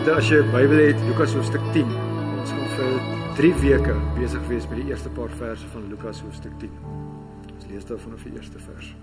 [0.00, 1.84] Net as jy 'n Bybel het, Lukas hoofstuk 10.
[2.40, 2.92] Ons gaan vir
[3.36, 6.70] 3 weke besig wees met die eerste paar verse van Lukas hoofstuk 10.
[7.54, 8.94] Ons lees dan vanaf die eerste vers.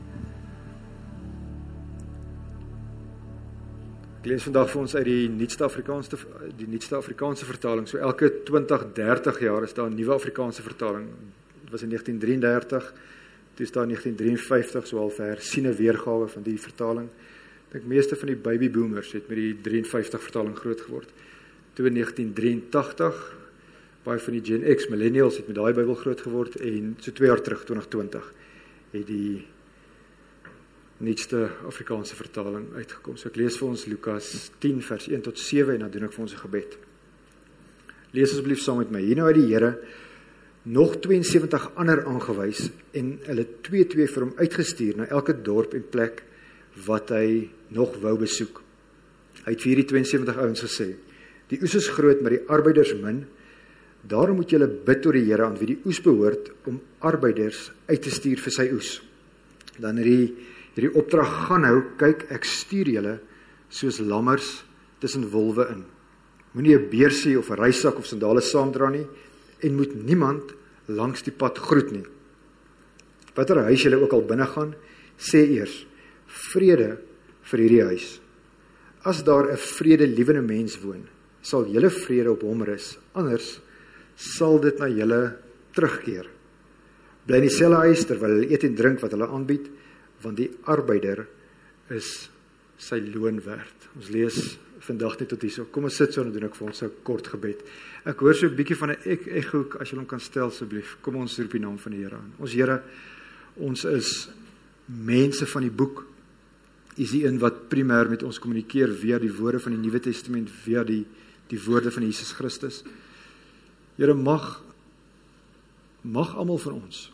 [4.19, 6.17] Ek lees vandag vir ons uit die Nuutste Afrikaanse
[6.57, 7.87] die Nuutste Afrikaanse vertaling.
[7.87, 11.05] So elke 20, 30 jaar is daar 'n nuwe Afrikaanse vertaling.
[11.61, 12.93] Dit was in 1933,
[13.53, 17.09] toe staan 1953 so al vir siene weergawe van die vertaling.
[17.77, 21.11] Ek meeste van die baby boomers het met die 53 vertaling groot geword.
[21.77, 23.19] Toe in 1983
[24.07, 27.29] baie van die Gen X millennials het met daai Bybel groot geword en so 2
[27.29, 28.31] jaar terug 2020
[28.95, 29.43] het die
[31.03, 33.17] nuutste Afrikaanse vertaling uitgekom.
[33.19, 34.31] So ek lees vir ons Lukas
[34.63, 36.77] 10 vers 1 tot 7 en dan doen ek vir ons 'n gebed.
[38.15, 39.01] Lees asseblief saam met my.
[39.01, 39.77] Hier nou uit die Here
[40.63, 46.23] nog 72 ander aangewys en hulle 2-2 vir hom uitgestuur na elke dorp en plek
[46.85, 48.61] wat hy nog wou besoek.
[49.45, 50.87] Hy het vir hierdie 72 ouens gesê:
[51.49, 53.25] "Die oes is groot, maar die arbeiders min.
[54.07, 58.01] Daarom moet julle bid tot die Here aan wie die oes behoort om arbeiders uit
[58.01, 59.01] te stuur vir sy oes."
[59.79, 60.35] Dan hierdie
[60.75, 63.19] hierdie opdrag gaan nou, kyk, ek stuur julle
[63.69, 64.63] soos lammers
[64.99, 65.83] tussen wolwe in.
[66.53, 69.07] Moenie 'n beursie of 'n reissak of sandale saamdra nie
[69.61, 70.53] en moet niemand
[70.87, 72.05] langs die pad groet nie.
[73.35, 74.75] Watter huis jy ook al binne gaan,
[75.17, 75.85] sê eers
[76.27, 76.97] vrede
[77.51, 78.19] vir hierdie huis.
[79.03, 81.07] As daar 'n vredelewende mens woon,
[81.41, 83.59] sal julle vrede op hom rus, anders
[84.15, 85.37] sal dit na julle
[85.73, 86.27] terugkeer.
[87.25, 89.69] Bly in dieselfde huis terwyl hulle eet en drink wat hulle aanbied,
[90.21, 91.27] want die arbeider
[91.89, 92.29] is
[92.77, 93.89] sy loon werd.
[93.95, 95.65] Ons lees vandag net tot hierso.
[95.71, 97.63] Kom ons sit so en doen ek vir ons 'n kort gebed.
[98.05, 100.97] Ek hoor so 'n bietjie van 'n ek ekho as jy hom kan stel asseblief.
[101.01, 102.33] Kom ons roep die naam van die Here aan.
[102.39, 102.81] Ons Here,
[103.57, 104.29] ons is
[104.85, 106.05] mense van die boek
[106.97, 110.49] is die een wat primêr met ons kommunikeer via die woorde van die Nuwe Testament,
[110.65, 111.05] via die
[111.47, 112.81] die woorde van Jesus Christus.
[113.95, 114.57] Here mag
[116.03, 117.07] mag almal van ons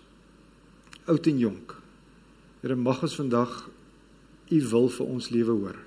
[1.10, 1.74] oud en jonk.
[2.62, 3.52] Here mag ons vandag
[4.54, 5.80] u wil vir ons lewe hoor.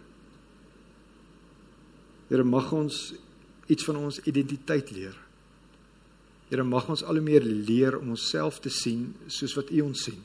[2.28, 3.14] Here mag ons
[3.70, 5.16] iets van ons identiteit leer.
[6.50, 10.04] Here mag ons al hoe meer leer om onsself te sien soos wat u ons
[10.08, 10.20] sien.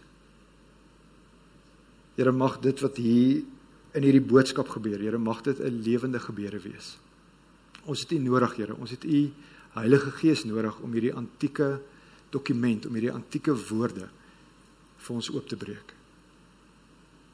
[2.18, 3.42] Here mag dit wat hier
[3.94, 5.00] in hierdie boodskap gebeur.
[5.00, 6.98] Here, mag dit 'n lewende gebeure wees.
[7.86, 8.76] Ons het U nodig, Here.
[8.76, 9.32] Ons het U
[9.74, 11.80] Heilige Gees nodig om hierdie antieke
[12.30, 14.10] dokument, om hierdie antieke woorde
[14.98, 15.94] vir ons oop te breek.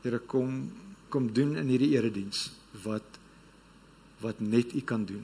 [0.01, 0.72] Here, kom
[1.09, 2.51] kom doen in hierdie erediens
[2.84, 3.19] wat
[4.19, 5.23] wat net U kan doen.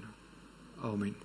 [0.81, 1.16] Amen.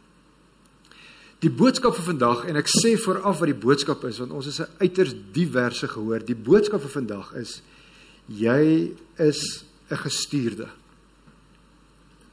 [1.39, 4.61] Die boodskap vir vandag en ek sê vooraf wat die boodskap is want ons is
[4.61, 6.25] 'n uiters diverse gehoor.
[6.25, 7.63] Die boodskap vir vandag is
[8.27, 10.69] jy is 'n gestuurde.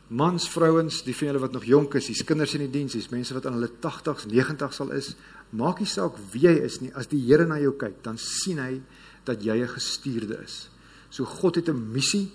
[0.08, 3.10] Mans, vrouens, die van julle wat nog jonk is, dis kinders in die diens, dis
[3.10, 5.16] mense wat aan hulle 80s, 90s sal is,
[5.50, 8.60] maak nie saak wie jy is nie, as die Here na jou kyk, dan sien
[8.60, 8.82] hy
[9.26, 10.70] dat jy 'n gestuurde is.
[11.10, 12.32] So God het 'n missie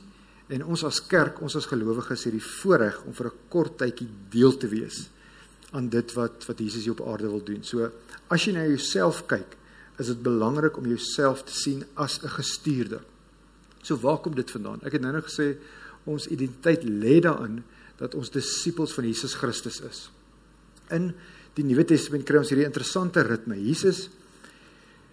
[0.48, 4.08] en ons as kerk, ons as gelowiges het die voorreg om vir 'n kort tydjie
[4.30, 5.08] deel te wees
[5.72, 7.62] aan dit wat wat Jesus hier op aarde wil doen.
[7.62, 7.90] So
[8.28, 9.56] as jy na jouself kyk,
[9.98, 13.00] is dit belangrik om jouself te sien as 'n gestuurde.
[13.82, 14.80] So waar kom dit vandaan?
[14.84, 15.54] Ek het nou net gesê
[16.08, 17.60] ons identiteit lê daarin
[18.00, 20.08] dat ons disippels van Jesus Christus is.
[20.90, 21.12] In
[21.56, 23.58] die Nuwe Testament kry ons hierdie interessante ritme.
[23.60, 24.08] Jesus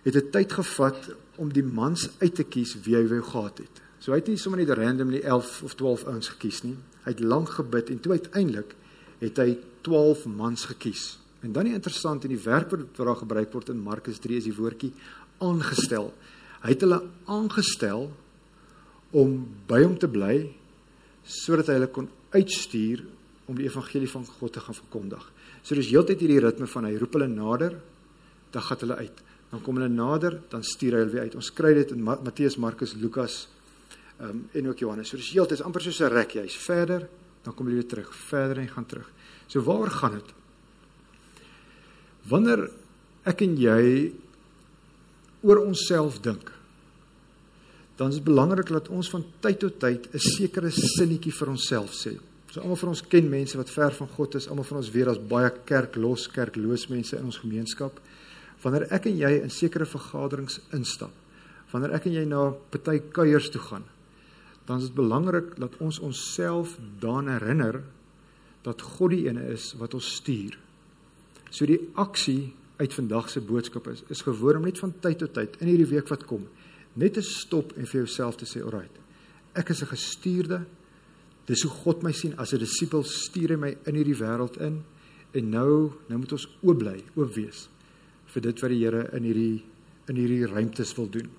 [0.03, 3.81] het 'n tyd gevat om die mans uit te kies wie hy wou gehad het.
[4.00, 6.78] So hy het nie sommer net randomly 11 of 12 ouens gekies nie.
[7.03, 8.75] Hy het lank gebid en toe uiteindelik
[9.19, 11.17] het hy 12 mans gekies.
[11.41, 14.44] En dan die interessant in die werkwoord wat daar gebruik word in Markus 3 is
[14.44, 14.94] die woordjie
[15.38, 16.13] aangestel.
[16.61, 18.11] Hy het hulle aangestel
[19.12, 19.38] om
[19.68, 20.47] by hom te bly
[21.28, 23.03] sodat hy hulle kon uitstuur
[23.47, 25.23] om die evangelie van God te gaan verkondig.
[25.63, 27.78] So dis heeltyd hierdie ritme van hy roep hulle nader,
[28.51, 29.22] dan gaan hulle uit.
[29.51, 31.38] Dan kom hulle nader, dan stuur hy hulle weer uit.
[31.40, 33.46] Ons kry dit in Matteus, Markus, Lukas
[34.19, 35.12] um, en ook Johannes.
[35.12, 37.07] So dis heeltyd amper soos 'n rek, jy's verder,
[37.44, 39.09] dan kom jy weer terug, verder en gaan terug.
[39.47, 40.34] So waar gaan dit?
[42.28, 42.70] Wanneer
[43.23, 44.11] ek en jy
[45.43, 46.52] oor onsself dink,
[47.97, 51.91] dan is dit belangrik dat ons van tyd tot tyd 'n sekere sinnetjie vir onsself
[51.91, 52.17] sê.
[52.52, 55.05] So almal van ons ken mense wat ver van God is, almal van ons weet
[55.05, 57.99] daar's baie kerklos, kerkloos mense in ons gemeenskap.
[58.61, 61.11] Wanneer ek en jy in sekere vergaderings instap,
[61.72, 63.84] wanneer ek en jy na party kuiers toe gaan,
[64.66, 67.84] dan is dit belangrik dat ons onsself daaraan herinner
[68.64, 70.58] dat God die ene is wat ons stuur.
[71.50, 75.34] So die aksie uit vandag se boodskap is is gewoon om net van tyd tot
[75.34, 76.46] tyd in hierdie week wat kom
[76.97, 78.96] net te stop en vir jouself te sê, "Alright.
[79.55, 80.66] Ek is 'n gestuurde.
[81.46, 84.84] Dis hoe God my sien as 'n disipel stuur hy my in hierdie wêreld in
[85.34, 87.67] en nou nou moet ons oop bly, oop wees
[88.26, 89.64] vir dit wat die Here in hierdie
[90.08, 91.29] in hierdie ruimtes wil doen.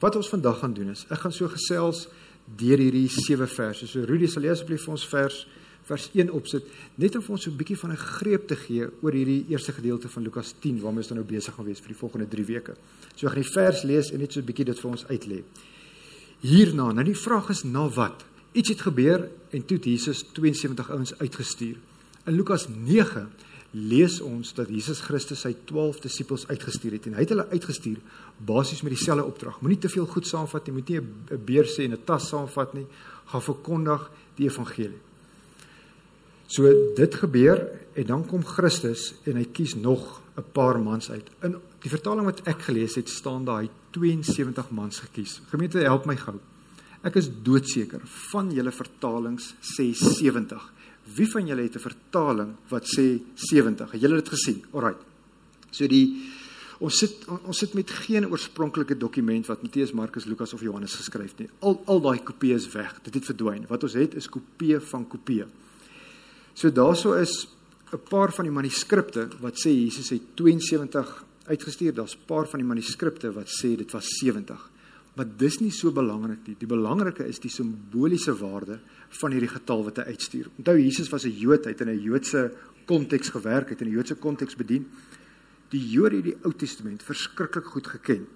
[0.00, 2.08] Wat ons vandag gaan doen is, ek gaan so gesels
[2.44, 3.86] deur hierdie sewe verse.
[3.86, 5.46] So Rudy sal asseblief vir ons vers
[5.86, 6.66] vers 1 opsit
[6.98, 10.08] net om ons so 'n bietjie van 'n greep te gee oor hierdie eerste gedeelte
[10.08, 12.74] van Lukas 10 waarmee ons dan nou besig gaan wees vir die volgende 3 weke.
[13.14, 15.42] So ek gaan die vers lees en net so 'n bietjie dit vir ons uitlê.
[16.40, 18.24] Hierna, nou die vraag is na wat?
[18.52, 21.76] Iets het gebeur en toe het Jesus 72 ouens uitgestuur.
[22.26, 23.28] In Lukas 9
[23.70, 27.98] lees ons dat Jesus Christus sy 12 disippels uitgestuur het en hy het hulle uitgestuur
[28.38, 29.60] basies met dieselfde opdrag.
[29.60, 32.74] Moenie te veel goed saamvat nie, moet nie 'n beer sê en 'n tas saamvat
[32.74, 32.86] nie.
[33.26, 35.05] Gaan verkondig die evangelie.
[36.46, 37.64] So dit gebeur
[37.96, 41.30] en dan kom Christus en hy kies nog 'n paar mans uit.
[41.42, 45.40] In die vertaling wat ek gelees het, staan daar hy 72 mans gekies.
[45.48, 46.38] Gemeente, help my gou.
[47.02, 48.00] Ek is doodseker
[48.32, 50.72] van julle vertalings sê 70.
[51.16, 53.90] Wie van julle het 'n vertaling wat sê 70?
[53.92, 54.64] Het julle dit gesien?
[54.72, 54.96] Alraai.
[55.70, 56.32] So die
[56.78, 61.30] ons sit ons sit met geen oorspronklike dokument wat Matteus, Markus, Lukas of Johannes geskryf
[61.30, 61.50] het nie.
[61.60, 63.00] Al al daai kopieë is weg.
[63.02, 63.66] Dit het verdwyn.
[63.68, 65.46] Wat ons het is kopieë van kopieë.
[66.56, 67.48] So daarso is
[67.92, 71.94] 'n paar van die manuskripte wat sê Jesus het 72 uitgestuur.
[71.94, 74.70] Daar's 'n paar van die manuskripte wat sê dit was 70.
[75.14, 76.56] Maar dis nie so belangrik nie.
[76.58, 80.48] Die belangrike is die simboliese waarde van hierdie getal wat hy uitstuur.
[80.56, 82.52] Onthou Jesus was 'n Jood, hy het in 'n Joodse
[82.86, 84.86] konteks gewerk, het in 'n Joodse konteks bedien.
[85.68, 88.26] Die Jode het die Ou Testament verskriklik goed geken.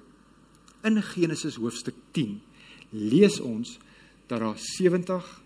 [0.82, 2.40] In Genesis hoofstuk 10
[2.90, 3.78] lees ons
[4.26, 5.42] dat daar 70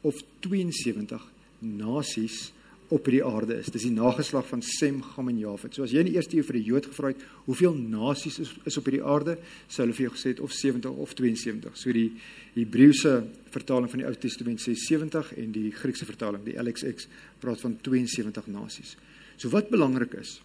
[0.00, 2.52] of 72 nasies
[2.94, 3.70] op hierdie aarde is.
[3.74, 5.74] Dis die nageslag van Sem, Gam en Jafet.
[5.74, 8.52] So as jy in die eerste eeu vir die Jood gevra het, hoeveel nasies is,
[8.68, 9.36] is op hierdie aarde,
[9.66, 11.78] sou hulle vir jou gesê het of 70 of 72.
[11.78, 12.08] So die
[12.54, 13.16] Hebreëse
[13.54, 17.08] vertaling van die Ou Testament sê 70 en die Griekse vertaling, die LXX,
[17.42, 18.94] praat van 72 nasies.
[19.36, 20.38] So wat belangrik is,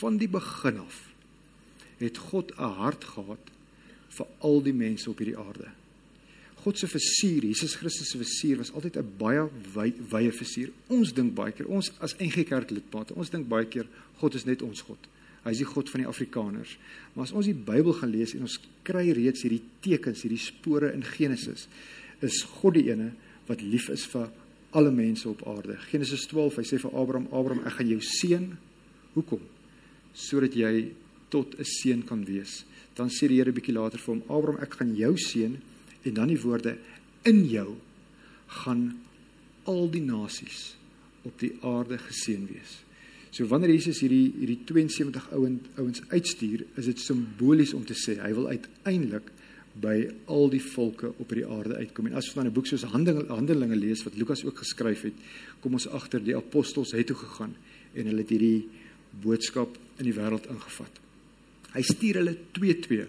[0.00, 1.02] van die begin af
[2.00, 3.52] het God 'n hart gehad
[4.08, 5.68] vir al die mense op hierdie aarde.
[6.66, 9.46] God se versuur, Jesus Christus se versuur was altyd 'n baie
[10.10, 10.72] wye versuur.
[10.88, 13.86] Ons dink baie keer, ons as NG Kerk lidmate, ons dink baie keer
[14.18, 14.98] God is net ons God.
[15.44, 16.76] Hy is die God van die Afrikaners.
[17.14, 20.92] Maar as ons die Bybel gaan lees en ons kry reeds hierdie tekens, hierdie spore
[20.92, 21.68] in Genesis,
[22.20, 23.12] is God die ene
[23.46, 24.28] wat lief is vir
[24.72, 25.78] alle mense op aarde.
[25.92, 28.56] Genesis 12, hy sê vir Abraham, Abraham, ek gaan jou seën.
[29.14, 29.40] Hoekom?
[30.14, 30.90] Sodat jy
[31.30, 32.64] tot 'n seën kan wees.
[32.96, 35.62] Dan sê die Here bietjie later vir hom, Abraham, ek gaan jou seën
[36.06, 36.76] en dan die woorde
[37.26, 37.76] in jou
[38.62, 38.88] gaan
[39.66, 40.76] al die nasies
[41.26, 42.82] op die aarde geseën wees.
[43.34, 48.16] So wanneer Jesus hierdie hierdie 72 ouens ouens uitstuur, is dit simbolies om te sê
[48.22, 49.32] hy wil uiteindelik
[49.76, 49.96] by
[50.32, 52.08] al die volke op hierdie aarde uitkom.
[52.08, 55.14] En as ons dan 'n boek soos Handelinge lees wat Lukas ook geskryf het,
[55.60, 57.54] kom ons agter die apostels het toe gegaan
[57.94, 58.68] en hulle het hierdie
[59.22, 61.00] boodskap in die wêreld ingevat.
[61.74, 63.06] Hy stuur hulle 2-2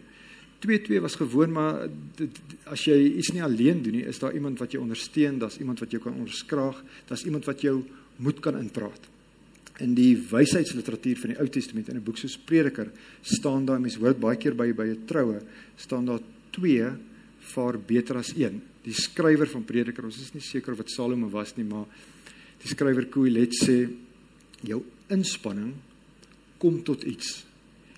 [0.65, 1.85] 2-2 was gewoon maar
[2.17, 5.59] dit, as jy iets nie alleen doen nie, is daar iemand wat jou ondersteun, daar's
[5.61, 7.83] iemand wat jou kan onderskraag, daar's iemand wat jou
[8.17, 9.05] moed kan inpraat.
[9.85, 12.89] In die wysheidsliteratuur van die Ou Testament in 'n boek soos Prediker
[13.21, 15.41] staan daar mense hoor baie keer by by 'n troue
[15.75, 16.21] staan daar
[16.51, 16.97] 2
[17.39, 18.61] vaar beter as 1.
[18.83, 21.85] Die skrywer van Prediker, ons is nie seker wat Salomo was nie, maar
[22.61, 23.89] die skrywer Kohelet sê
[24.63, 25.73] jou inspanning
[26.57, 27.46] kom tot iets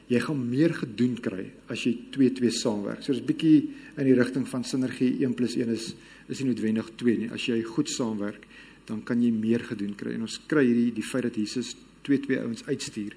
[0.10, 3.04] jy gaan meer gedoen kry as jy 2-2 saamwerk.
[3.06, 5.94] So dis bietjie in die rigting van sinergie 1 + 1 is
[6.30, 7.30] is nie noodwendig 2 nie.
[7.34, 8.44] As jy goed saamwerk,
[8.86, 10.14] dan kan jy meer gedoen kry.
[10.14, 11.76] En ons kry hierdie die feit dat Jesus
[12.06, 13.16] 2-2 ouens uitstuur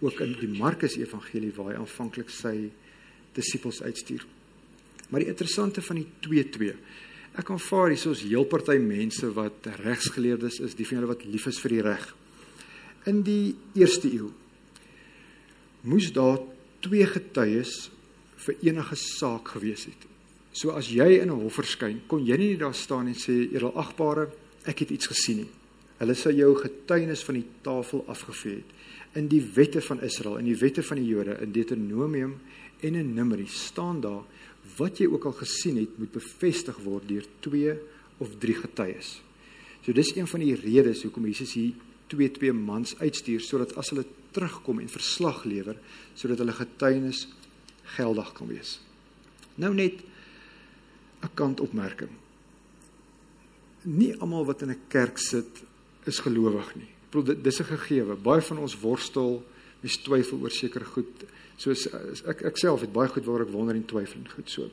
[0.00, 2.70] ook in die Markus Evangelie waar hy aanvanklik sy
[3.34, 4.22] disippels uitstuur.
[5.10, 6.76] Maar die interessante van die 2-2
[7.32, 11.46] Ek aanvaar hier is heel party mense wat regsgeleerdes is, die van hulle wat lief
[11.48, 12.02] is vir die reg.
[13.08, 14.28] In die eerste eeu
[15.82, 16.38] moes daar
[16.82, 17.90] twee getuies
[18.46, 20.08] vir enige saak gewees het.
[20.52, 24.30] So as jy in 'n hof verskyn, kon jy nie daar staan en sê edelagbare,
[24.66, 25.50] ek het iets gesien nie.
[25.98, 28.70] Hulle sou jou getuienis van die tafel afgevee het.
[29.14, 32.40] In die wette van Israel, in die wette van die Jode, in Deuteronomium
[32.80, 34.24] en in Numeri staan daar
[34.76, 37.74] wat jy ook al gesien het, moet bevestig word deur twee
[38.18, 39.22] of drie getuies.
[39.82, 41.72] So dis een van die redes hoekom Jesus hier
[42.06, 45.78] twee twee mans uitstuur sodat as hulle terugkom en verslag lewer
[46.14, 47.26] sodat hulle getuienis
[47.96, 48.80] geldig kan wees.
[49.54, 50.02] Nou net
[51.22, 52.10] 'n kantopmerking.
[53.82, 55.62] Nie almal wat in 'n kerk sit
[56.04, 56.90] is gelowig nie.
[57.06, 58.16] Ek bedoel dis 'n gegewe.
[58.16, 59.44] Baie van ons worstel,
[59.80, 61.24] mens twyfel oor sekere goed.
[61.56, 61.86] Soos
[62.26, 64.70] ek ek self het baie goed waar ek wonder en twyfel en goed so.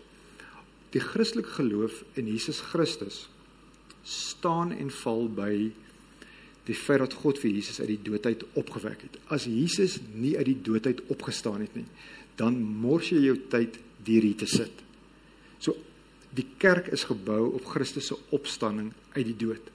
[0.92, 3.30] Die Christelike geloof in Jesus Christus
[4.04, 5.72] staan en val by
[6.70, 9.18] die feit dat God vir Jesus uit die doodheid opgewek het.
[9.34, 11.88] As Jesus nie uit die doodheid opgestaan het nie,
[12.40, 14.84] dan mors jy jou tyd deur hier te sit.
[15.60, 15.76] So
[16.36, 19.72] die kerk is gebou op Christus se opstanding uit die dood.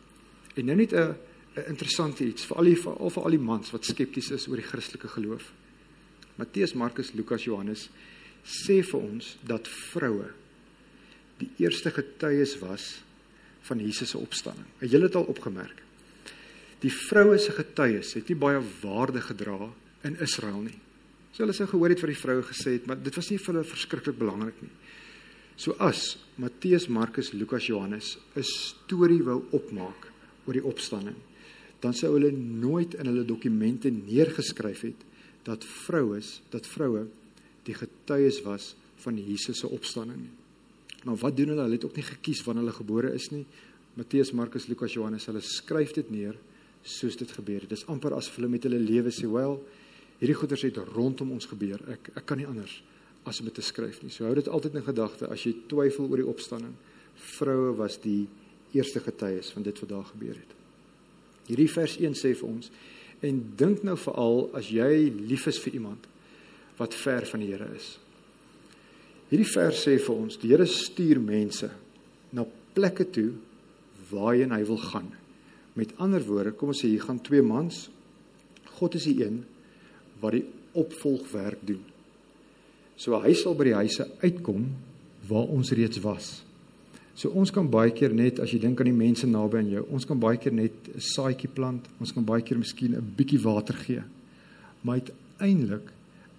[0.54, 1.14] En nou net 'n
[1.56, 4.48] 'n interessante iets vir al die vir al, vir al die mans wat skepties is
[4.48, 5.52] oor die Christelike geloof.
[6.36, 7.88] Matteus, Markus, Lukas, Johannes
[8.44, 10.32] sê vir ons dat vroue
[11.38, 13.02] die eerste getuies was
[13.62, 14.66] van Jesus se opstanding.
[14.78, 15.83] Het julle dit al opgemerk?
[16.84, 19.70] Die vroue se getuies het nie baie waarde gedra
[20.04, 20.76] in Israel nie.
[21.32, 23.54] So hulle sou gehoor het wat die vroue gesê het, maar dit was nie vir
[23.54, 24.72] hulle verskriklik belangrik nie.
[25.56, 30.10] So as Matteus, Markus, Lukas, Johannes 'n storie wou opmaak
[30.46, 31.16] oor die opstanding,
[31.80, 35.00] dan sou hulle nooit in hulle dokumente neergeskryf het
[35.44, 37.06] dat vroues, dat vroue
[37.64, 40.34] die getuies was van Jesus se opstanding nie.
[41.04, 41.62] Maar wat doen hulle?
[41.62, 43.46] Hulle het ook nie gekies wanneer hulle gebore is nie.
[43.94, 46.36] Matteus, Markus, Lukas, Johannes, hulle skryf dit neer
[46.84, 47.72] soos dit gebeur het.
[47.72, 49.56] Dis amper asof hulle met hulle lewe sê, "Wel,
[50.20, 51.80] hierdie goeters het rondom ons gebeur.
[51.88, 52.82] Ek ek kan nie anders
[53.24, 56.10] as om dit te skryf nie." So hou dit altyd in gedagte as jy twyfel
[56.10, 56.74] oor die opstanding.
[57.14, 58.28] Vroue was die
[58.72, 60.54] eerste getuies van dit wat daar gebeur het.
[61.46, 62.70] Hierdie vers 1 sê vir ons
[63.20, 66.06] en dink nou veral as jy lief is vir iemand
[66.76, 67.98] wat ver van die Here is.
[69.30, 71.70] Hierdie vers sê vir ons die Here stuur mense
[72.32, 73.32] na plekke toe
[74.10, 75.12] waarheen hy wil gaan.
[75.74, 77.88] Met ander woorde, kom ons sê hier gaan twee mans.
[78.78, 79.40] God is die een
[80.22, 80.44] wat die
[80.78, 81.82] opvolgwerk doen.
[82.96, 84.68] So hy sal by die huise uitkom
[85.26, 86.28] waar ons reeds was.
[87.18, 89.84] So ons kan baie keer net as jy dink aan die mense naby aan jou,
[89.94, 93.42] ons kan baie keer net 'n saadjie plant, ons kan baie keer miskien 'n bietjie
[93.42, 94.02] water gee.
[94.82, 95.90] Maar uiteindelik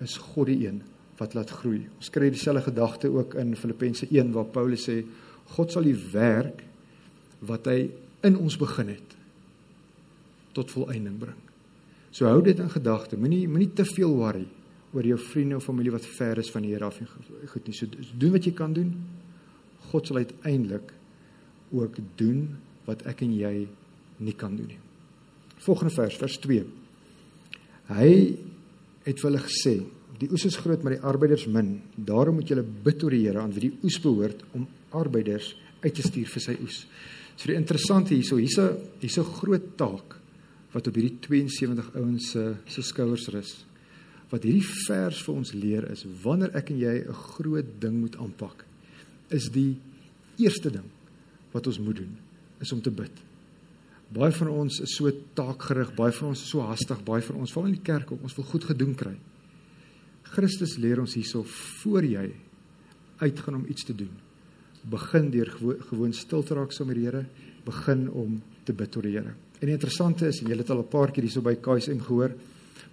[0.02, 0.82] is God die een
[1.18, 1.88] wat laat groei.
[1.98, 5.06] Ons kry dieselfde gedagte ook in Filippense 1 waar Paulus sê
[5.56, 6.64] God sal die werk
[7.40, 7.90] wat hy
[8.24, 9.16] in ons begin het
[10.56, 11.42] tot volëinding bring.
[12.16, 13.20] So hou dit in gedagte.
[13.20, 14.46] Moenie moenie te veel worry
[14.96, 17.10] oor jou vriende of familie wat ver is van die Here af en
[17.52, 17.76] goed nie.
[17.76, 18.94] So doen wat jy kan doen.
[19.92, 20.94] God sal uiteindelik
[21.76, 22.48] ook doen
[22.88, 23.68] wat ek en jy
[24.24, 24.80] nie kan doen nie.
[25.66, 26.64] Volgende vers, vers 2.
[27.92, 28.10] Hy
[29.06, 29.78] het vir hulle gesê
[30.16, 31.74] Die oes is groot, maar die arbeiders min.
[31.92, 34.64] Daarom moet julle bid tot die Here aan wie die oes behoort om
[34.96, 35.50] arbeiders
[35.84, 36.78] uit te stuur vir sy oes.
[37.36, 40.16] So die interessante hierso, hier's 'n hier's 'n groot taak
[40.76, 43.54] wat op hierdie 72 ouens se se skouers rus.
[44.32, 48.18] Wat hierdie vers vir ons leer is wanneer ek en jy 'n groot ding moet
[48.18, 48.66] aanpak,
[49.30, 49.78] is die
[50.38, 50.90] eerste ding
[51.54, 52.18] wat ons moet doen
[52.60, 53.12] is om te bid.
[54.12, 57.52] Baie van ons is so taakgerig, baie van ons is so haastig, baie van ons
[57.52, 59.16] val in die kerk op, ons wil goed gedoen kry.
[60.24, 61.44] Christus leer ons hierso
[61.82, 62.34] voor jy
[63.18, 64.12] uitgaan om iets te doen.
[64.84, 67.26] Begin deur gewo gewoon stil te raak saam met die Here,
[67.66, 69.36] begin om te bid tot die Here.
[69.60, 72.32] En die interessante is, julle het al 'n paar keer hierso by KSM gehoor,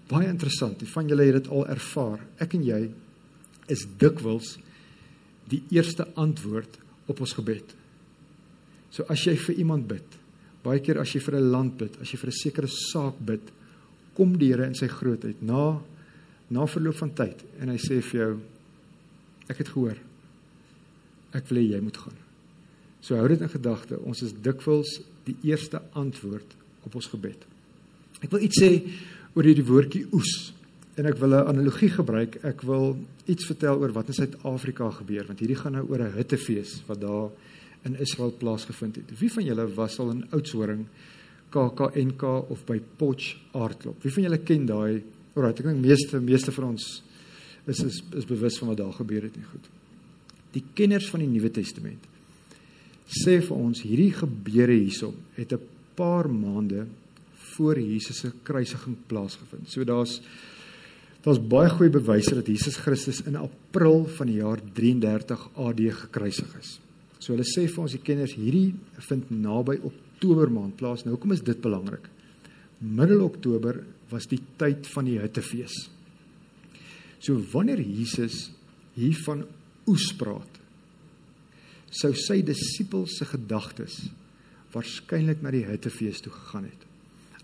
[0.08, 0.82] baie interessant.
[0.88, 2.20] Van julle het dit al ervaar.
[2.38, 2.90] Ek en jy
[3.66, 4.58] is dikwels
[5.48, 7.74] die eerste antwoord op ons gebed.
[8.90, 10.04] So as jy vir iemand bid,
[10.62, 13.40] baie keer as jy vir 'n land bid, as jy vir 'n sekere saak bid,
[14.14, 15.80] kom die Here in sy grootheid na
[16.50, 18.40] na verloop van tyd en hy sê vir jou
[19.48, 19.96] ek het gehoor
[21.32, 22.18] ek wil hê jy moet gaan.
[23.02, 27.46] So hou dit in gedagte, ons is dikwels die eerste antwoord op ons gebed.
[28.22, 28.70] Ek wil iets sê
[29.34, 30.52] oor hierdie woordjie oes
[31.00, 32.36] en ek wil 'n analogie gebruik.
[32.44, 36.16] Ek wil iets vertel oor wat in Suid-Afrika gebeur want hierdie gaan nou oor 'n
[36.16, 37.30] hittefees wat daar
[37.84, 39.18] in Israel plaasgevind het.
[39.18, 40.86] Wie van julle was al in Oudtshoorn
[41.50, 44.02] KKNK of by Potch Aardklop?
[44.02, 45.02] Wie van julle ken daai
[45.34, 47.02] Alraai, ek dink meeste meeste van ons
[47.66, 49.68] is is is bewus van wat daar gebeur het nie goed.
[50.52, 52.04] Die kenners van die Nuwe Testament
[53.12, 55.60] sê vir ons hierdie gebeure hierso het 'n
[55.96, 56.86] paar maande
[57.52, 59.68] voor Jesus se kruisiging plaasgevind.
[59.68, 60.20] So daar's
[61.22, 66.58] daar's baie goeie bewyse dat Jesus Christus in April van die jaar 33 AD gekruisig
[66.58, 66.80] is.
[67.18, 68.74] So hulle sê vir ons die kenners hierdie
[69.08, 71.04] vind naby Oktober maand plaas.
[71.04, 72.08] Nou hoekom is dit belangrik?
[72.80, 75.88] Middel Oktober was die tyd van die hittefees.
[77.22, 78.50] So wanneer Jesus
[78.96, 79.44] hier van
[79.86, 80.61] oes praat,
[81.92, 83.98] sou sy disippels se gedagtes
[84.72, 86.88] waarskynlik na die hittefees toe gegaan het.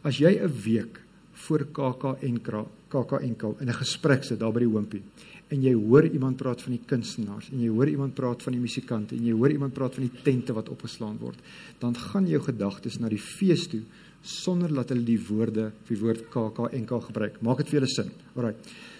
[0.02, 1.00] As jy 'n week
[1.46, 2.40] voor KKN
[2.88, 5.02] KKN in 'n gesprek sit daar by die hoompie
[5.48, 8.60] en jy hoor iemand praat van die kunstenaars en jy hoor iemand praat van die
[8.60, 11.38] musikante en jy hoor iemand praat van die tente wat opgeslaan word,
[11.80, 13.82] dan gaan jou gedagtes na die fees toe
[14.22, 17.40] sonder dat hulle die woorde, die woord KKNK gebruik.
[17.40, 18.10] Maak dit vir julle sin.
[18.34, 18.54] Alraai.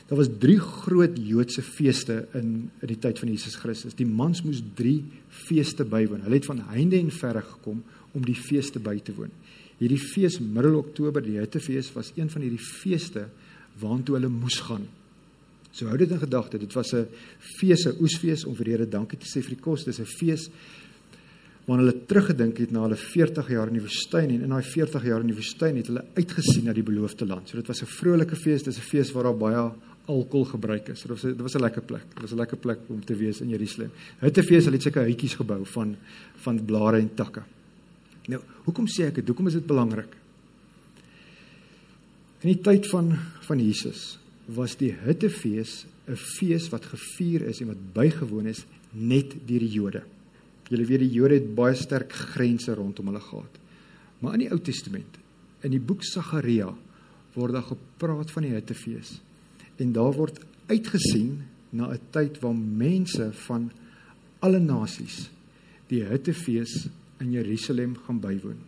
[0.09, 3.97] Daar was drie groot Joodse feeste in in die tyd van Jesus Christus.
[3.97, 6.23] Die mans moes drie feeste bywoon.
[6.25, 7.83] Hulle het van heinde en verre gekom
[8.17, 9.35] om die feeste by te woon.
[9.79, 13.27] Hierdie fees middel Oktober, die Hittefees was een van hierdie feeste
[13.79, 14.89] waartoe hulle moes gaan.
[15.71, 17.07] So hou dit in gedagte, dit was 'n
[17.61, 19.85] fees, 'n oesfees om vir die Here dankie te sê vir die kos.
[19.85, 20.49] Dis 'n fees
[21.67, 25.05] waarna hulle teruggedink het na hulle 40 jaar in die woestyn en in daai 40
[25.05, 27.49] jaar in die woestyn het hulle uitgesien na die beloofde land.
[27.49, 29.73] So dit was 'n vrolike fees, dis 'n fees waar daar baie
[30.09, 31.03] alkohol gebruik is.
[31.03, 32.05] Dit was 'n dit was 'n lekker plek.
[32.15, 33.91] Dit was 'n lekker plek om te wees in Jerusalem.
[34.19, 35.97] Hulle fees, hulle het seker huitjies gebou van
[36.37, 37.43] van blare en takke.
[38.27, 39.27] Nou, hoekom sê ek dit?
[39.27, 40.17] Hoekom is dit belangrik?
[42.41, 47.67] In die tyd van van Jesus was die Hittefees 'n fees wat gevier is en
[47.67, 50.03] wat bygewoon is net deur die Jode.
[50.69, 53.59] Julle weet die Jode het baie sterk grense rondom hulle gehad.
[54.21, 55.19] Maar in die Ou Testament,
[55.63, 56.75] in die boek Sagaria,
[57.35, 59.21] word daar gepraat van die Hittefees.
[59.79, 63.71] En daar word uitgesien na 'n tyd waar mense van
[64.39, 65.31] alle nasies
[65.87, 68.59] die Hittefees in Jerusalem gaan bywoon.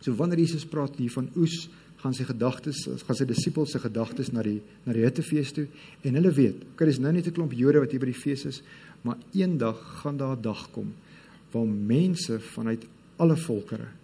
[0.00, 1.68] So wanneer Jesus praat hier van oes
[2.02, 5.66] gaan sy gedagtes gaan sy disippels se gedagtes na die na die Hittefees toe
[6.02, 8.44] en hulle weet, okay, dis nou net 'n klomp Jode wat hier by die fees
[8.44, 8.62] is,
[9.02, 10.92] maar eendag gaan daar 'n dag kom
[11.52, 14.01] waar mense vanuit alle volkere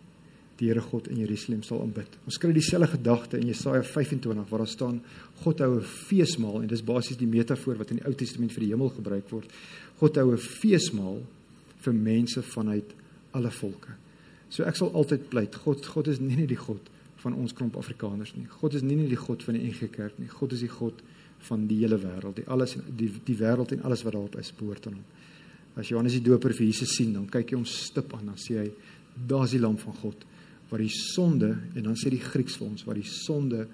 [0.59, 2.19] die Here God in Jerusalem sal aanbid.
[2.27, 5.01] Ons kry dieselfde gedagte in Jesaja 25 waar daar staan
[5.45, 8.65] God hou 'n feesmaal en dis basies die metafoor wat in die Ou Testament vir
[8.65, 9.51] die hemel gebruik word.
[10.01, 11.23] God hou 'n feesmaal
[11.81, 12.95] vir mense vanuit
[13.33, 13.95] alle volke.
[14.51, 16.81] So ek sal altyd pleit, God God is nie net die God
[17.17, 18.47] van ons klomp Afrikaners nie.
[18.61, 20.29] God is nie net die God van die NG Kerk nie.
[20.29, 20.95] God is die God
[21.39, 22.37] van die hele wêreld.
[22.37, 25.05] Die alles die die wêreld en alles wat daarop is behoort aan hom.
[25.77, 28.59] As Johannes die Doper vir Jesus sien, dan kyk hy hom stip aan, dan sê
[28.59, 28.71] hy,
[29.15, 30.25] daar's die lam van God
[30.69, 33.67] wat die sonde en dan sê die Grieks vir ons wat die sonde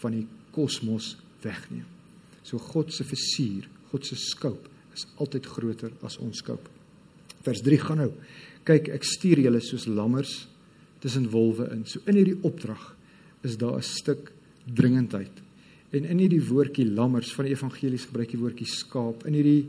[0.00, 1.86] van die kosmos wegneem.
[2.42, 6.66] So God se versuur, God se skoop is altyd groter as ons skoop.
[7.46, 8.10] Vers 3 gaan nou.
[8.66, 10.34] Kyk, ek stuur julle soos lammers
[11.00, 11.86] tussen wolwe in.
[11.88, 12.90] So in hierdie opdrag
[13.46, 14.32] is daar 'n stuk
[14.66, 15.32] dringendheid.
[15.90, 19.26] En in hierdie woordjie lammers van die evangelies gebruik die woordjie skaap.
[19.26, 19.66] In hierdie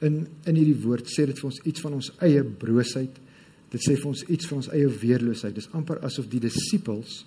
[0.00, 3.18] in in hierdie woord sê dit vir ons iets van ons eie broosheid.
[3.70, 5.54] Dit sê vir ons iets van ons eie weerloosheid.
[5.54, 7.24] Dis amper asof die disippels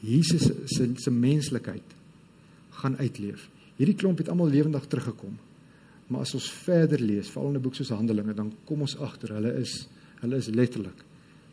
[0.00, 1.94] Jesus se se menslikheid
[2.78, 3.48] gaan uitleef.
[3.78, 5.38] Hierdie klomp het almal lewendig teruggekom.
[6.08, 9.34] Maar as ons verder lees, veral in 'n boek soos Handelinge, dan kom ons agter
[9.34, 9.88] hulle is
[10.20, 11.04] hulle is letterlik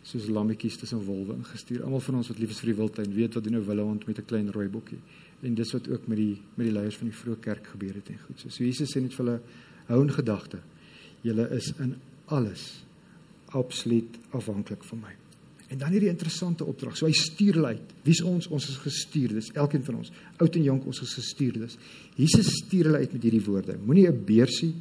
[0.04, 1.84] soos lammetjies tussen wolwe ingestuur.
[1.84, 4.18] Almal van ons wat lief is vir die wildtuin, weet wat doen 'n willehond met
[4.20, 5.00] 'n klein rooi bokkie.
[5.42, 8.10] En dis wat ook met die met die leiers van die vroeë kerk gebeur het
[8.10, 8.40] en goed.
[8.40, 9.42] So, so Jesus sê net vir hulle
[9.88, 10.60] hou in gedagte.
[11.22, 12.85] Julle is in alles
[13.56, 15.14] absoluut afhanklik van my.
[15.74, 16.98] En dan hierdie interessante opdrag.
[16.98, 17.94] So hy stuur hulle uit.
[18.06, 18.48] Wie's ons?
[18.54, 20.12] Ons is gestuurdes, elkeen van ons.
[20.38, 21.78] Oud en jonk, ons is gestuurdes.
[22.20, 23.78] Jesus stuur hulle uit met hierdie woorde.
[23.82, 24.74] Moenie 'n beursie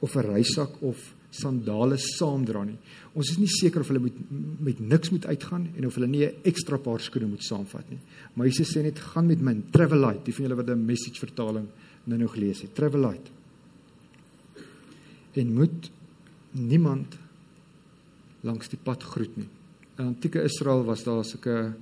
[0.00, 2.78] of 'n reisak of sandale saamdra nie.
[3.14, 4.18] Ons is nie seker of hulle moet
[4.60, 7.98] met niks moet uitgaan en of hulle nie 'n ekstra paar skoene moet saamvat nie.
[8.34, 11.18] Maar Jesus sê net gaan met min, travel light, die van julle wat 'n message
[11.18, 11.66] vertaling
[12.04, 12.74] nou nog gelees het.
[12.74, 13.30] Travel light.
[15.32, 15.90] En moet
[16.52, 17.16] niemand
[18.46, 19.48] langs die pad groet nie.
[19.98, 21.74] In antieke Israel was daar sulke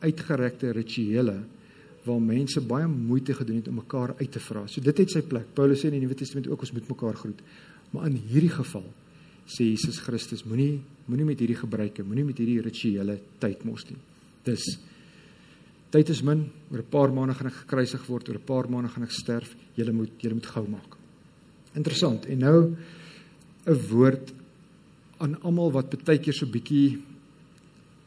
[0.00, 1.36] uitgerekte rituele
[2.06, 4.66] waar mense baie moeite gedoen het om mekaar uit te vra.
[4.70, 5.48] So dit het sy plek.
[5.54, 7.40] Paulus sê in die Nuwe Testament ook ons moet mekaar groet.
[7.90, 8.84] Maar in hierdie geval
[9.46, 13.98] sê Jesus Christus moenie moenie met hierdie gebruike, moenie met hierdie rituele tyd mors nie.
[14.46, 14.64] Dis
[15.94, 18.88] tyd is min, oor 'n paar maande gaan ek gekruisig word, oor 'n paar maande
[18.88, 19.54] gaan ek sterf.
[19.74, 20.96] Julle moet julle moet gou maak.
[21.74, 22.26] Interessant.
[22.26, 22.76] En nou
[23.66, 24.32] 'n woord
[25.18, 26.98] aan almal wat baie keer so bietjie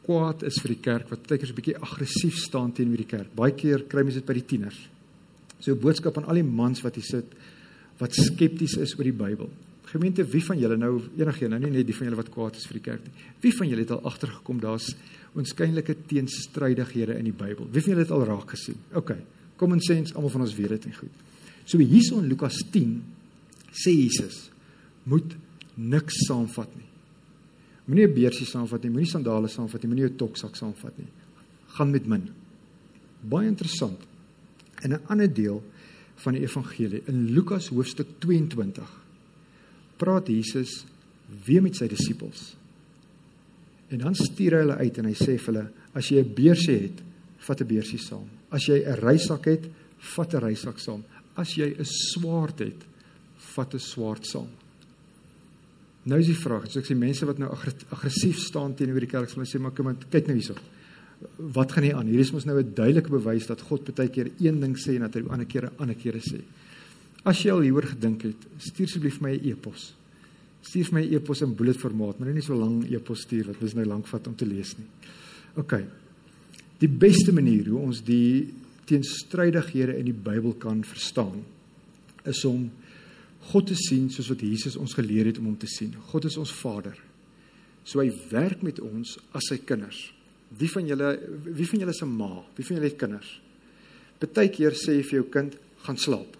[0.06, 3.32] kwaad is vir die kerk, wat baie keer so bietjie aggressief staan teenoor die kerk.
[3.36, 4.78] Baie keer kry mense dit by die tieners.
[5.60, 7.26] So 'n boodskap aan al die mans wat hier sit
[7.98, 9.50] wat skepties is oor die Bybel.
[9.90, 12.66] Gemeente, wie van julle nou enigiemand, nou nie net die van julle wat kwaad is
[12.66, 13.12] vir die kerk nie.
[13.42, 14.94] Wie van julle het al agtergekom daar's
[15.34, 17.66] onskynlike teenstrydighede in die Bybel?
[17.70, 18.78] Wie van julle het al raak gesien?
[18.94, 19.16] OK.
[19.56, 21.24] Common sense, almal van ons weet dit en goed.
[21.64, 23.02] So hierson Lukas 10
[23.70, 24.50] sê Jesus
[25.04, 25.34] moet
[25.74, 26.89] niks saamvat nie.
[27.90, 31.08] Moenie 'n beursie saamvat nie, moenie sandale saamvat nie, moenie 'n toksak saamvat nie.
[31.74, 32.30] Gaan met min.
[33.20, 33.98] Baie interessant.
[34.82, 35.62] In 'n ander deel
[36.14, 38.06] van die evangelie in Lukas hoofstuk
[39.96, 40.84] praat Jesus
[41.44, 42.56] weer met sy disippels.
[43.88, 46.78] En dan stuur hy hulle uit en hy sê vir hulle: "As jy 'n beursie
[46.78, 47.02] het,
[47.38, 48.28] vat 'n beursie saam.
[48.50, 51.04] As jy 'n reisak het, vat 'n reisak saam.
[51.34, 52.86] As jy 'n swaard het,
[53.36, 54.48] vat 'n swaard saam.
[56.08, 59.28] Nou is die vraag, as ek sê mense wat nou aggressief staan teenoor die kerk,
[59.28, 60.56] sal hulle sê maar kom kyk nou hierso.
[61.52, 62.08] Wat gaan hier aan?
[62.08, 65.02] Hier is mos nou 'n duidelike bewys dat God baie keer een ding sê en
[65.02, 66.40] dat hy ander keer 'n ander keer sê.
[67.24, 69.94] As jy al hieroor gedink het, stuur asseblief my 'n e-pos.
[70.62, 73.74] Stuur my 'n e-pos in bullet formaat, maar nie so lank e-pos stuur wat mens
[73.74, 74.86] nou lank vat om te lees nie.
[75.56, 75.84] OK.
[76.78, 78.54] Die beste manier hoe ons die
[78.86, 81.44] teenstrydighede in die Bybel kan verstaan
[82.24, 82.70] is om
[83.48, 85.94] God te sien soos wat Jesus ons geleer het om hom te sien.
[86.12, 86.96] God is ons Vader.
[87.84, 89.98] So hy werk met ons as sy kinders.
[90.58, 91.14] Wie van julle
[91.46, 92.32] wie van julle se ma?
[92.56, 93.30] Wie van julle het kinders?
[94.20, 96.36] Partykeer sê jy vir jou kind gaan slaap.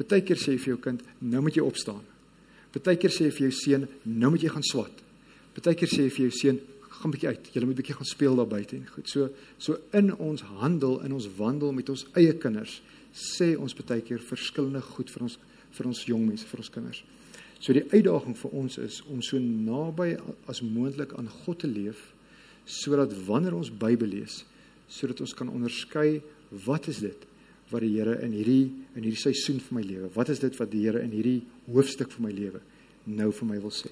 [0.00, 2.02] Partykeer sê jy vir jou kind nou moet jy opstaan.
[2.72, 5.02] Partykeer sê jy vir jou seun nou moet jy gaan swat.
[5.56, 6.62] Partykeer sê jy vir jou seun
[7.00, 7.50] gaan bietjie uit.
[7.52, 9.10] Jy moet bietjie gaan speel daar buite en goed.
[9.10, 14.22] So so in ons handel in ons wandel met ons eie kinders sê ons partykeer
[14.22, 15.38] verskillende goed vir ons
[15.76, 17.02] vir ons jong mense, vir ons kinders.
[17.60, 20.14] So die uitdaging vir ons is om so naby
[20.48, 22.10] as moontlik aan God te leef
[22.70, 24.44] sodat wanneer ons Bybel lees,
[24.88, 26.20] sodat ons kan onderskei
[26.66, 27.26] wat is dit
[27.70, 30.70] wat die Here in hierdie in hierdie seisoen vir my lewe, wat is dit wat
[30.72, 32.62] die Here in hierdie hoofstuk vir my lewe
[33.06, 33.90] nou vir my wil sê.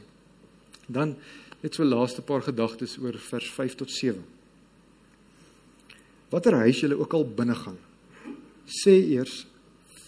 [0.88, 1.14] Dan
[1.62, 4.18] net so laaste paar gedagtes oor vers 5 tot 7.
[6.32, 7.78] Watter huis jy ook al binne gaan,
[8.68, 9.44] sê eers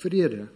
[0.01, 0.49] vrede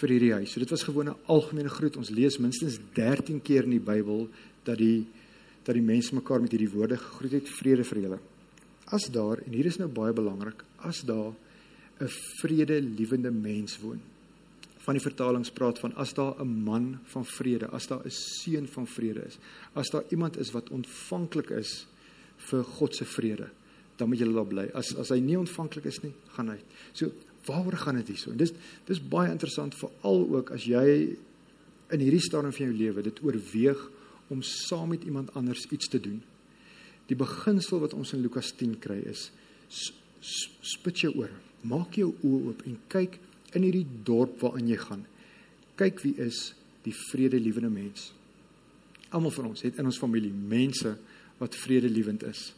[0.00, 0.52] vir hierdie huis.
[0.52, 1.96] So dit was gewoon 'n algemene groet.
[1.96, 4.28] Ons lees minstens 13 keer in die Bybel
[4.64, 5.06] dat die
[5.64, 8.18] dat die mense mekaar met hierdie woorde gegroet het vrede vir julle.
[8.86, 11.34] As daar en hier is nou baie belangrik, as daar
[12.00, 12.08] 'n
[12.40, 14.00] vredelewende mens woon.
[14.78, 18.66] Van die vertalings praat van as daar 'n man van vrede, as daar 'n seun
[18.66, 19.38] van vrede is,
[19.74, 21.86] as daar iemand is wat ontvanklik is
[22.36, 23.48] vir God se vrede,
[23.96, 24.70] dan moet jy daar bly.
[24.74, 26.58] As as hy nie ontvanklik is nie, gaan hy.
[26.92, 27.12] So
[27.46, 28.30] waaroor gaan dit hierso?
[28.30, 28.52] En dis
[28.88, 30.84] dis baie interessant veral ook as jy
[31.90, 33.80] in hierdie stadium van jou lewe dit oorweeg
[34.30, 36.20] om saam met iemand anders iets te doen.
[37.10, 39.30] Die beginsel wat ons in Lukas 10 kry is
[40.20, 41.32] spit jou oor.
[41.66, 43.18] Maak jou oë oop en kyk
[43.56, 45.04] in hierdie dorp waarin jy gaan.
[45.80, 46.50] Kyk wie is
[46.84, 48.10] die vredelewende mens.
[49.10, 50.94] Almal van ons het in ons familie mense
[51.40, 52.50] wat vredelewend is.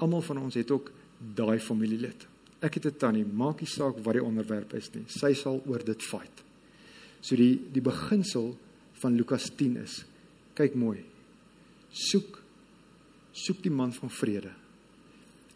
[0.00, 0.88] Almal van ons het ook
[1.36, 2.24] daai familielid.
[2.60, 5.04] Ek het 'n tannie, maak nie saak wat die onderwerp is nie.
[5.06, 6.44] Sy sal oor dit fight.
[7.20, 8.56] So die die beginsel
[8.92, 10.04] van Lukas 10 is
[10.54, 11.04] kyk mooi
[11.90, 12.38] soek
[13.32, 14.50] soek die man van vrede.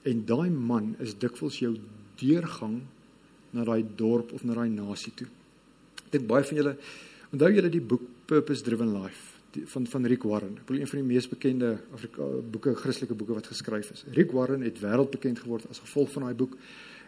[0.05, 1.75] En daai man is dikwels jou
[2.21, 2.81] deurgang
[3.55, 5.29] na daai dorp of na daai nasie toe.
[6.05, 6.75] Ek dink baie van julle
[7.35, 10.57] onthou julle die boek Purpose Driven Life die, van van Rick Warren.
[10.59, 14.05] Ek bedoel een van die mees bekende Afrika boeke, Christelike boeke wat geskryf is.
[14.17, 16.57] Rick Warren het wêreldbekend geword as gevolg van daai boek.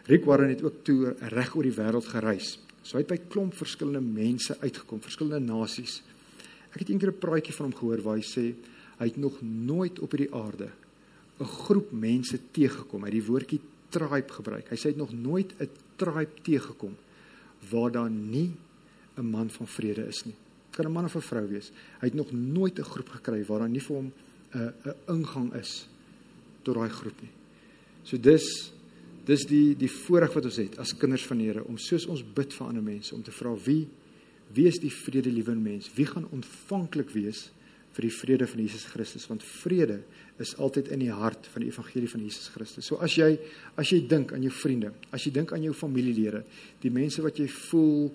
[0.07, 2.53] Rick Warren het ook toe reg oor die wêreld gereis.
[2.81, 5.99] So hy het by klomp verskillende mense uitgekom, verskillende nasies.
[6.71, 8.55] Ek het eendag 'n praatjie van hom gehoor waar hy sê
[8.99, 10.69] hy het nog nooit op hierdie aarde
[11.39, 13.03] 'n groep mense teëgekom.
[13.03, 14.69] Hy het die woordjie tribe gebruik.
[14.69, 16.95] Hy sê hy het nog nooit 'n tribe teëgekom
[17.69, 18.55] waar daar nie
[19.17, 20.35] 'n man van vrede is nie.
[20.71, 21.71] Kan 'n man of 'n vrou wees.
[21.99, 24.11] Hy het nog nooit 'n groep gekry waar daar nie vir hom
[24.53, 25.87] 'n 'n ingang is
[26.63, 27.31] tot daai groep nie.
[28.03, 28.71] So dis
[29.27, 32.23] dis die die voorreg wat ons het as kinders van die Here om soos ons
[32.23, 33.85] bid vir ander mense om te vra wie
[34.55, 35.89] wie is die vredelewende mens?
[35.91, 37.49] Wie gaan ontvanklik wees
[37.97, 39.99] vir die vrede van Jesus Christus want vrede
[40.43, 42.85] is altyd in die hart van die evangelie van Jesus Christus.
[42.85, 43.31] So as jy
[43.75, 46.43] as jy dink aan jou vriende, as jy dink aan jou familielede,
[46.83, 48.11] die mense wat jy voel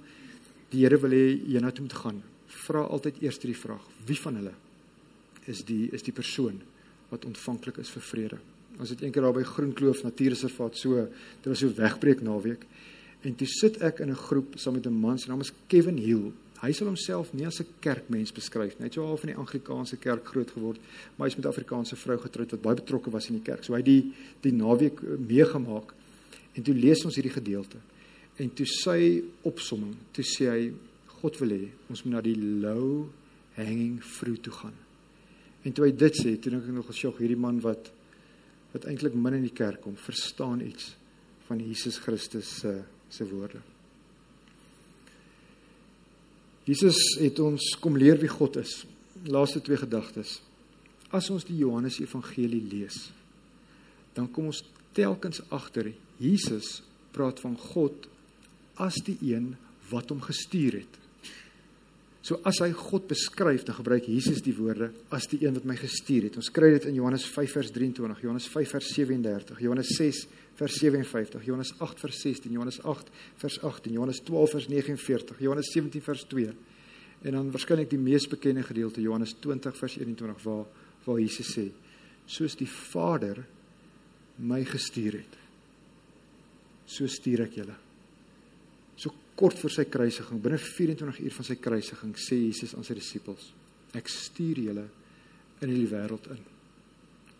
[0.73, 2.23] die Here wil hê jy na toe moet gaan,
[2.63, 4.55] vra altyd eers die vraag: Wie van hulle
[5.51, 6.63] is die is die persoon
[7.11, 8.39] wat ontvanklik is vir vrede?
[8.79, 11.07] Ons het eendag daar by Groenkloof Natuurreservaat so,
[11.43, 12.65] dit was so wegbreek naweek.
[13.23, 15.99] En toe sit ek in 'n groep saam met 'n man se naam is Kevin
[15.99, 16.33] Hill.
[16.63, 18.79] Hy sal homself nie as 'n kerkmens beskryf nie.
[18.79, 20.79] Hy het so half in die Anglikaanse kerk groot geword,
[21.17, 23.65] maar hy's met 'n Afrikaanse vrou getroud wat baie betrokke was in die kerk.
[23.65, 25.95] So hy het die die naweek eh, meegemaak.
[26.55, 27.77] En toe lees ons hierdie gedeelte.
[28.37, 30.73] En toe sy opsomming, toe sê hy
[31.07, 33.09] God wil hê ons moet na die low
[33.55, 34.75] hanging fruit toe gaan.
[35.63, 37.93] En toe hy dit sê, toe dink ek nog gesjog hierdie man wat
[38.73, 40.95] wat eintlik min in die kerk kom, verstaan iets
[41.49, 42.81] van Jesus Christus se
[43.13, 43.61] se woorde.
[46.65, 48.85] Jesus het ons kom leer wie God is.
[49.29, 50.39] Laaste twee gedagtes.
[51.13, 53.11] As ons die Johannes Evangelie lees,
[54.17, 54.63] dan kom ons
[54.97, 55.91] telkens agter
[56.23, 56.81] Jesus
[57.13, 58.09] praat van God
[58.81, 59.53] as die een
[59.91, 61.02] wat hom gestuur het.
[62.23, 65.75] So as hy God beskryf, dan gebruik Jesus die woorde as die een wat my
[65.75, 66.39] gestuur het.
[66.39, 70.21] Ons kry dit in Johannes 5 vers 23, Johannes 5 vers 37, Johannes 6
[70.61, 73.11] vers 57, Johannes 8 vers 16, Johannes 8
[73.43, 76.55] vers 18, Johannes 12 vers 49, Johannes 17 vers 2.
[77.23, 80.67] En dan waarskynlik die mees bekende gedeelte Johannes 20 vers 21 waar
[81.03, 81.73] waar Jesus sê:
[82.27, 83.43] "Soos die Vader
[84.39, 85.39] my gestuur het,
[86.87, 87.92] so stuur ek julle."
[89.35, 93.53] Kort voor sy kruisiging, binne 24 uur van sy kruisiging, sê Jesus aan sy disippels:
[93.97, 94.89] "Ek stuur julle
[95.61, 96.43] in die wêreld in."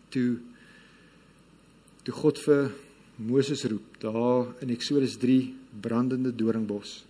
[0.09, 0.39] Toe
[2.03, 2.71] toe God vir
[3.15, 7.05] Moses roep daar in Eksodus 3 brandende doringbos,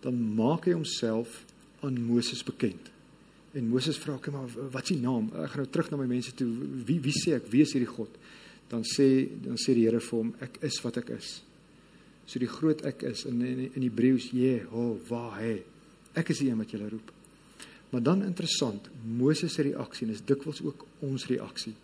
[0.00, 1.44] dan maak hy homself
[1.82, 2.90] aan Moses bekend.
[3.52, 5.28] En Moses vra hom maar wat is sy naam?
[5.34, 6.48] Ek gaan nou terug na my mense toe.
[6.86, 7.50] Wie wie sê ek?
[7.52, 8.14] Wie is hierdie God?
[8.70, 11.42] Dan sê dan sê die Here vir hom ek is wat ek is.
[12.26, 15.40] So die groot ek is in in, in Hebreëus Jehovah.
[16.14, 17.12] Ek is die een wat jy roep.
[17.92, 21.74] Maar dan interessant, Moses se reaksie is dikwels ook ons reaksie.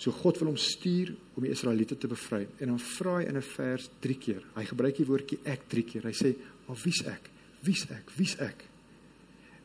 [0.00, 3.36] So God wil hom stuur om die Israeliete te bevry en dan vra hy in
[3.36, 4.42] 'n vers 3 keer.
[4.56, 6.02] Hy gebruik die woordjie ek 3 keer.
[6.02, 6.34] Hy sê,
[6.66, 7.30] "Maar wie's ek?
[7.62, 8.10] Wie's ek?
[8.16, 8.64] Wie's ek?"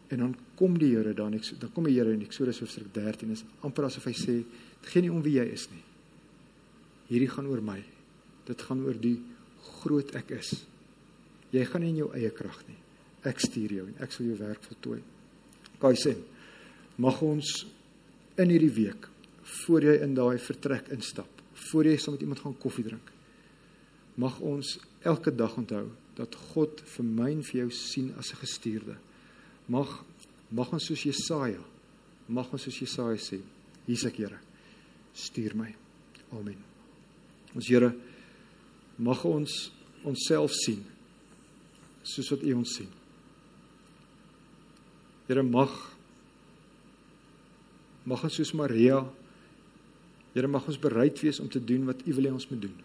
[0.10, 3.32] En dan kom die Here dan ek dan kom die Here in Eksodus hoofstuk 13
[3.32, 5.84] is amper asof hy sê dit gaan nie om wie jy is nie.
[7.10, 7.84] Hierdie gaan oor my.
[8.46, 9.20] Dit gaan oor die
[9.82, 10.54] groot ek is.
[11.52, 12.78] Jy gaan nie in jou eie krag nie.
[13.26, 15.02] Ek stuur jou en ek sal jou werk voltooi.
[15.82, 16.16] Kai sê
[17.02, 17.66] mag ons
[18.40, 19.10] in hierdie week
[19.66, 21.30] voor jy in daai vertrek instap,
[21.70, 23.12] voor jy saam met iemand gaan koffie drink.
[24.18, 28.42] Mag ons elke dag onthou dat God vir my en vir jou sien as 'n
[28.42, 28.96] gestuurde
[29.68, 30.04] mag
[30.52, 31.62] mag ons soos Jesaja
[32.28, 33.40] mag ons soos Jesaja sê
[33.88, 34.40] hier's ek Here
[35.14, 35.74] stuur my
[36.32, 36.58] amen
[37.56, 37.94] ons Here
[38.98, 39.58] mag ons
[40.06, 40.84] onsself sien
[42.06, 42.90] soos wat U ons sien.
[45.26, 45.74] Here mag
[48.06, 49.02] mag ons soos Maria
[50.36, 52.76] Here mag ons bereid wees om te doen wat U wil hê ons moet doen.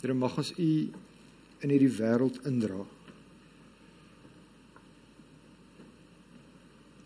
[0.00, 0.70] Here mag ons U
[1.62, 2.80] in hierdie wêreld indra.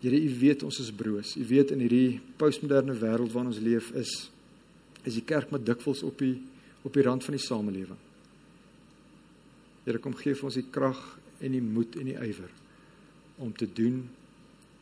[0.01, 1.35] Here, U weet ons is broos.
[1.37, 4.15] U weet in hierdie postmoderne wêreld waarin ons leef is
[5.07, 6.41] is die kerk met dikwels op die
[6.83, 7.99] op die rand van die samelewing.
[9.85, 10.99] Here, kom gee vir ons die krag
[11.39, 12.51] en die moed en die ywer
[13.39, 14.03] om te doen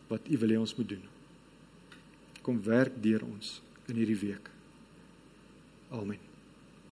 [0.10, 1.04] wat U wil hê ons moet doen.
[2.42, 3.58] Kom werk deur ons
[3.88, 4.50] in hierdie week.
[5.94, 6.27] Amen.